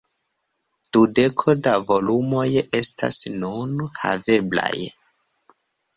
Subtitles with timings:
[0.95, 2.47] Dudeko da volumoj
[2.81, 4.75] estas nun haveblaj.